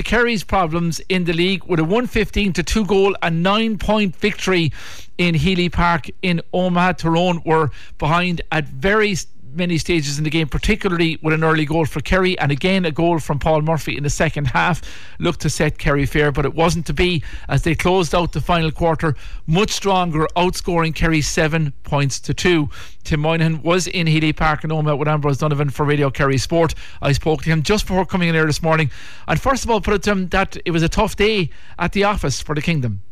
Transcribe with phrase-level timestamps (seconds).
[0.00, 4.16] to Kerry's problems in the league with a 115 to 2 goal and 9 point
[4.16, 4.72] victory
[5.18, 6.96] in Healy Park in Omagh.
[6.96, 9.14] Tyrone were behind at very
[9.52, 12.90] many stages in the game, particularly with an early goal for Kerry and again a
[12.90, 14.82] goal from Paul Murphy in the second half
[15.18, 18.40] looked to set Kerry fair, but it wasn't to be as they closed out the
[18.40, 19.14] final quarter
[19.46, 22.68] much stronger, outscoring Kerry seven points to two.
[23.04, 26.74] Tim Moynihan was in Healy Park in Omagh with Ambrose Donovan for Radio Kerry Sport.
[27.02, 28.90] I spoke to him just before coming in here this morning,
[29.26, 31.92] and first of all put it to him that it was a tough day at
[31.92, 33.02] the office for the Kingdom.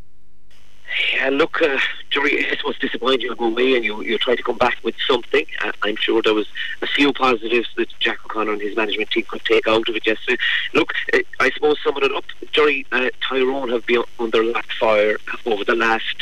[1.13, 1.77] Yeah, look, uh,
[2.09, 4.95] Jerry, it was disappointing you go away and you, you try to come back with
[5.07, 5.45] something.
[5.63, 6.47] Uh, I'm sure there was
[6.81, 10.07] a few positives that Jack O'Connor and his management team could take out of it
[10.07, 10.37] yesterday.
[10.73, 14.65] Look, uh, I suppose summing it up, Jerry, uh, Tyrone have been under a lot
[14.65, 16.15] of fire over the last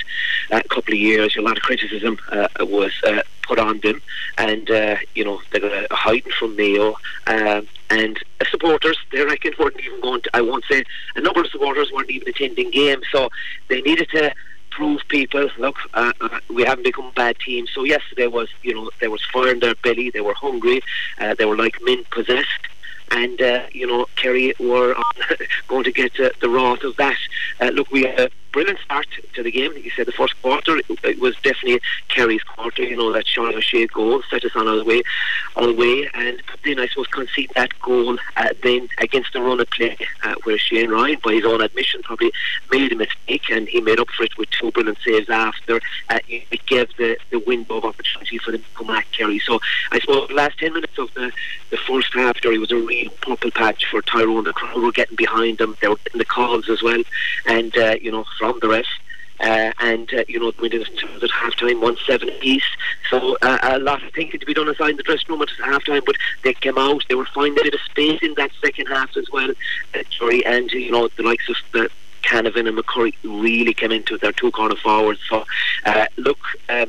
[0.52, 1.38] uh, couple of years.
[1.38, 4.02] A lot of criticism uh, was uh, put on them,
[4.38, 6.96] and uh, you know they got a hiding from Mayo,
[7.28, 10.30] um, and supporters they reckon weren't even going to.
[10.34, 10.84] I won't say
[11.16, 13.30] a number of supporters weren't even attending games, so
[13.70, 14.34] they needed to
[14.78, 15.50] prove people.
[15.58, 17.66] Look uh, uh, we haven't become a bad team.
[17.74, 20.12] So yesterday was you know there was fire in their belly.
[20.12, 20.82] They were hungry.
[21.20, 22.64] Uh, they were like men possessed.
[23.10, 24.96] And uh, you know Kerry were
[25.68, 27.18] going to get uh, the wrath of that.
[27.74, 29.74] Look we had brilliant start to the game.
[29.76, 33.88] You said the first quarter it, was definitely Kerry's quarter you know that Sean O'Shea
[33.88, 35.02] goal set us on our way
[35.56, 36.10] our way.
[36.14, 40.36] And then I suppose concede that goal uh, then against the run of play uh,
[40.44, 42.32] where Shane Ryan by his own admission probably
[42.72, 46.20] made a mistake and he made up for it with two brilliant saves after uh,
[46.28, 49.40] it gave the, the window of opportunity for them to come back Kerry.
[49.40, 49.60] So
[49.92, 51.32] I suppose the last 10 minutes of the,
[51.70, 54.44] the first half Jerry was a real purple patch for Tyrone.
[54.44, 55.76] The crowd were getting behind them.
[55.82, 57.02] They were getting the calls as well.
[57.46, 58.90] And uh, you know from the rest.
[59.40, 62.66] Uh, and uh, you know we did it at half time one seven east
[63.12, 65.86] so uh, a lot of thinking to be done inside the dressing room at half
[65.86, 67.06] time but they came out.
[67.08, 69.52] They were finding a bit of space in that second half as well.
[69.94, 71.90] Uh, and you know the likes of the
[72.24, 75.20] Canavan and McCurry really came into their two corner forwards.
[75.30, 75.46] So
[75.86, 76.88] uh, look uh,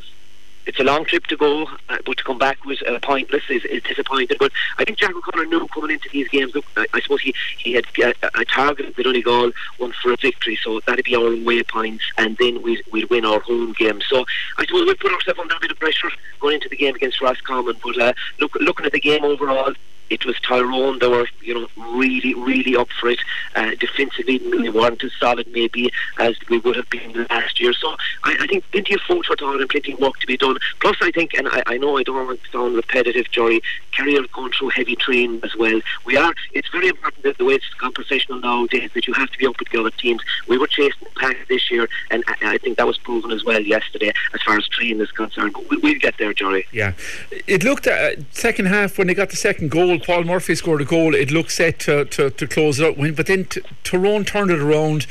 [0.68, 3.64] it's a long trip to go, uh, but to come back was uh, pointless is,
[3.64, 4.36] is disappointing.
[4.38, 6.54] But I think Jack O'Connor knew coming into these games.
[6.54, 10.16] Look, I, I suppose he, he had uh, a target the Donegal one for a
[10.16, 14.02] victory, so that'd be our away points, and then we'd, we'd win our home game.
[14.08, 14.26] So
[14.58, 17.22] I suppose we put ourselves under a bit of pressure going into the game against
[17.22, 17.76] Roscommon.
[17.82, 19.72] But uh, look, looking at the game overall,
[20.10, 23.18] it was Tyrone that were, you know, really, really up for it.
[23.54, 27.72] Uh, defensively, they weren't as solid maybe as we would have been last year.
[27.72, 30.36] So I, I think plenty of food for thought and plenty of work to be
[30.36, 30.56] done.
[30.80, 33.60] Plus, I think, and I, I know I don't want to sound repetitive, Jerry,
[33.92, 35.80] Kerry are going through heavy training as well.
[36.04, 36.32] We are.
[36.52, 39.58] It's very important that the way it's conversational nowadays that you have to be up
[39.58, 40.22] with the other teams.
[40.46, 43.44] We were chasing the pack this year, and I, I think that was proven as
[43.44, 45.54] well yesterday as far as training is concerned.
[45.54, 46.66] But we, will get there, Jerry.
[46.72, 46.92] Yeah,
[47.46, 50.84] it looked uh, second half when they got the second goal Paul Murphy scored a
[50.84, 53.16] goal, it looked set to, to, to close it out.
[53.16, 55.06] But then t- Tyrone turned it around.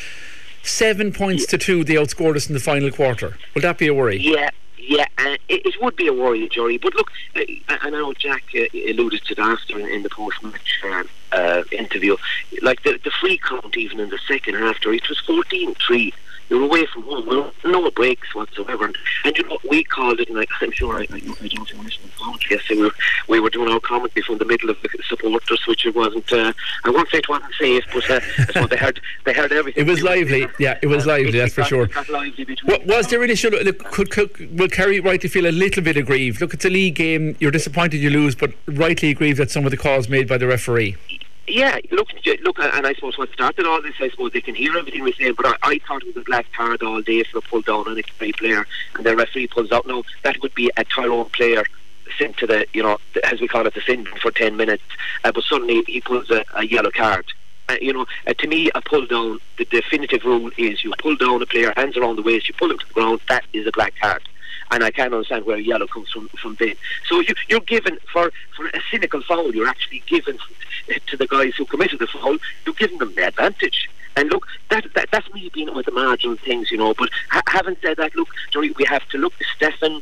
[0.63, 1.51] Seven points yeah.
[1.51, 3.37] to two, they outscored us in the final quarter.
[3.55, 4.17] Will that be a worry?
[4.17, 4.49] Yeah.
[4.79, 6.77] Yeah, uh, it, it, would be a worry, Jerry.
[6.77, 11.09] But look, uh, I know Jack uh, alluded to that in, in the post-match um,
[11.33, 12.15] uh, interview.
[12.61, 16.13] Like the, the free count, even in the second half, it was 14-3
[16.49, 17.51] you're away from home.
[17.65, 18.85] No breaks whatsoever.
[18.85, 21.75] And, and you know, we called it, and I, am sure I, I, I don't
[21.75, 22.45] want to comment.
[22.49, 22.91] Yes, we were,
[23.27, 26.31] we were doing our commentary from the middle of the supporters, which it wasn't.
[26.31, 26.53] Uh,
[26.83, 28.19] I won't say it wasn't safe, but uh,
[28.53, 29.85] so they heard they heard everything.
[29.85, 30.47] It was lively.
[30.59, 31.37] Yeah, it was uh, lively.
[31.37, 31.87] That's for sure.
[32.65, 33.51] What, was there any issue?
[33.91, 36.41] Could, could, will Kerry rightly feel a little bit aggrieved?
[36.41, 37.35] Look, it's a league game.
[37.39, 40.47] You're disappointed you lose, but rightly aggrieved at some of the calls made by the
[40.47, 40.95] referee
[41.47, 42.09] yeah, look,
[42.43, 45.13] look, and I suppose what started all this, I suppose they can hear everything we're
[45.13, 47.61] saying, but I, I thought it was a black card all day for a pull
[47.61, 49.87] down on a Kerry player, and the referee pulls out.
[49.87, 51.63] No, that would be a Tyrone player
[52.17, 54.83] sent to the, you know, as we call it, the sin for 10 minutes,
[55.23, 57.25] uh, but suddenly he pulls a, a yellow card.
[57.69, 61.15] Uh, you know, uh, to me, a pull down, the definitive rule is you pull
[61.15, 63.67] down a player, hands around the waist, you pull him to the ground, that is
[63.67, 64.21] a black card
[64.71, 66.75] and I can't understand where yellow comes from from then.
[67.07, 70.37] So you, you're given for for a cynical foul, you're actually given
[71.07, 73.89] to the guys who committed the foul, you're giving them the advantage.
[74.15, 76.93] And look, that, that that's me being with the marginal things, you know.
[76.95, 80.01] But ha- having said that, look, we have to look Stefan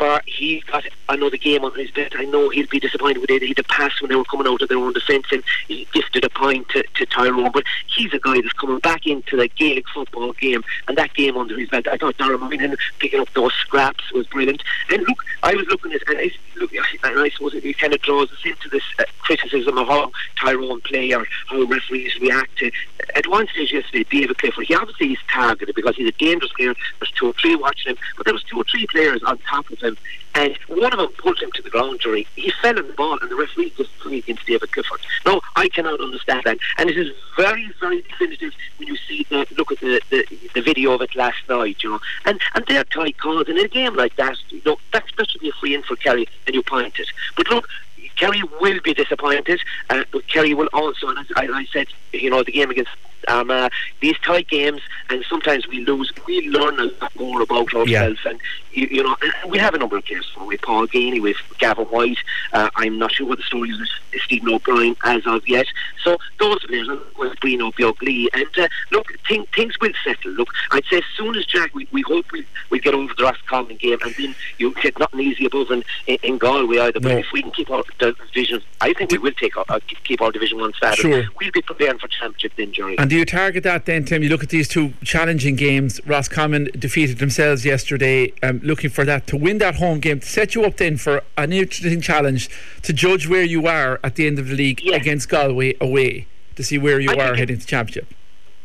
[0.00, 2.12] uh, Okunbor, he got another game on his bet.
[2.16, 3.42] I know he'll be disappointed with it.
[3.42, 6.24] He'd have passed when they were coming out of their own defence and he gifted
[6.24, 7.50] a point to, to Tyrone.
[7.52, 7.64] But
[7.94, 11.58] he's a guy that's coming back into the Gaelic football game and that game under
[11.58, 11.88] his belt.
[11.88, 14.62] I thought Dara Moynihan picking up those scraps was brilliant.
[14.90, 18.00] And look, I was looking at and I, look, and I suppose it kind of
[18.02, 20.10] draws us into this uh, criticism of how
[20.40, 22.70] Tyrone play or how referees react to.
[23.14, 26.74] At one stage yesterday, David Clifford, he obviously is targeted because he's a dangerous player.
[26.98, 29.68] There's two or three watching him, but there was two or three players on top
[29.70, 29.89] of him
[30.34, 32.26] and one of them pulled him to the ground, Jerry.
[32.36, 35.00] He fell in the ball, and the referee just threw against David Clifford.
[35.26, 39.46] No, I cannot understand that, and it is very, very definitive when you see the
[39.56, 42.84] look at the, the, the video of it last night, you know, and and they're
[42.84, 45.52] tight calls, and in a game like that, you know, that, that should be a
[45.52, 47.08] free in for Kerry, and you point it.
[47.36, 47.68] But look,
[48.16, 52.30] Kerry will be disappointed, uh, but Kerry will also, and as I, I said, you
[52.30, 52.90] know, the game against
[53.28, 53.68] um, uh,
[54.00, 56.12] these tight games, and sometimes we lose.
[56.26, 58.30] We learn a lot more about ourselves, yeah.
[58.30, 58.40] and
[58.72, 59.16] you, you, know,
[59.48, 62.18] we have a number of for with Paul Geaney, with Gavin White.
[62.52, 65.66] Uh, I'm not sure what the story is with Stephen O'Brien as of yet.
[66.02, 66.88] So those players,
[67.18, 70.32] with Brian Ó Beaglaoich, and uh, look, thing, things will settle.
[70.32, 73.24] Look, I'd say as soon as Jack, we, we hope we we get over the
[73.24, 77.00] Roscommon game, and then you get nothing easy above in, in, in Galway either.
[77.00, 77.18] But no.
[77.18, 80.32] if we can keep our division, I think we will take our, uh, keep our
[80.32, 81.00] division one status.
[81.00, 81.24] Sure.
[81.40, 82.98] We'll be preparing for championship then, Jerry.
[82.98, 84.22] And do you target that then, Tim?
[84.22, 86.00] You look at these two challenging games.
[86.06, 90.54] Roscommon defeated themselves yesterday, um, looking for that to win that home game, to set
[90.54, 92.48] you up then for an interesting challenge
[92.82, 96.26] to judge where you are at the end of the league against Galway away
[96.56, 98.12] to see where you I are heading to championship.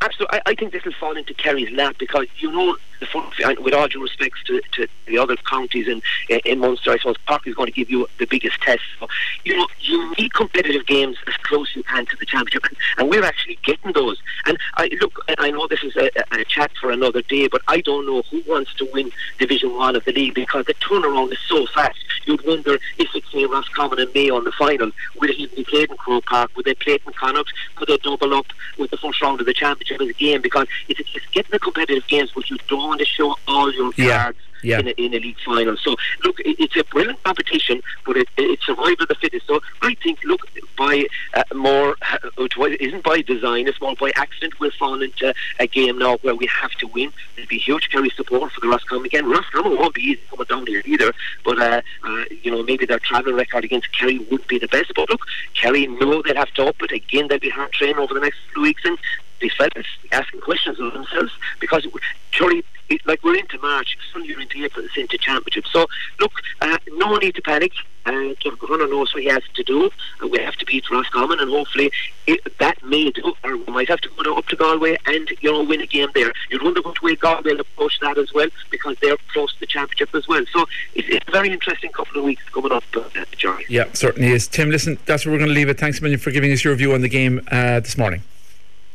[0.00, 3.74] Absolutely, I, I think this will fall into Kerry's lap because you know the with
[3.74, 6.02] all due respects to, to the other counties in
[6.44, 8.82] in Munster, I suppose Cork is going to give you the biggest test.
[8.98, 9.08] So,
[9.44, 12.76] you know, you need competitive games as close as you can to the championship, and,
[12.98, 14.18] and we're actually getting those.
[14.46, 17.80] And I look, I know this is a, a, chat for another day, but I
[17.80, 21.38] don't know who wants to win Division One of the league because the turnaround is
[21.48, 21.98] so fast.
[22.24, 24.90] You'd wonder if it's say Roscommon and Mayo on the final,
[25.20, 26.50] would it even be played in Croke Park?
[26.56, 27.52] Would they play it in Connacht?
[27.76, 28.46] Could they double up
[28.78, 30.40] with the first round of the championship as a game?
[30.40, 33.92] Because it's, it's getting the competitive games, but you don't want to show all your
[33.96, 34.22] yeah.
[34.22, 34.80] cards yeah.
[34.80, 35.76] in, a, in a league final.
[35.76, 39.46] So, look, it, it's a brilliant competition, but it, it's survival of the fittest.
[39.46, 40.40] So, I think, look,
[40.76, 45.34] by uh, more, uh, it isn't by design, it's more by accident, we'll fall into
[45.58, 47.12] a game now where we have to win.
[47.34, 49.28] There'll be huge Kerry support for the Roscommon again.
[49.28, 51.12] Roscommon won't be easy coming down here either,
[51.44, 54.92] but, uh, uh, you know, maybe their travel record against Kerry would be the best.
[54.94, 56.92] But look, Kerry know they'll have to up it.
[56.92, 58.98] Again, they'll be hard trained over the next few weeks, and
[59.40, 61.86] they fellas asking questions of themselves because
[62.30, 62.66] surely it,
[63.06, 65.64] like we're into March, suddenly you're into April, it's into championship.
[65.70, 65.86] So
[66.20, 67.72] look, uh, no need to panic.
[68.04, 71.50] Uh, Hunter knows what he has to do, and we have to beat Roscommon, and
[71.50, 71.90] hopefully
[72.28, 73.34] it, that may do.
[73.42, 76.08] Or we might have to go up to Galway and you know win a game
[76.14, 76.32] there.
[76.48, 79.66] You'd wonder what way Galway will approach that as well, because they're close to the
[79.66, 80.44] championship as well.
[80.52, 83.64] So it's, it's a very interesting couple of weeks coming up, uh, Jerry.
[83.68, 84.46] Yeah, certainly is.
[84.46, 85.78] Tim, listen, that's where we're going to leave it.
[85.78, 88.22] Thanks a million for giving us your view on the game uh, this morning.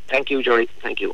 [0.08, 0.70] Thank you, Jerry.
[0.82, 1.14] Thank you.